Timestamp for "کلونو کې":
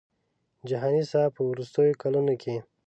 2.01-2.55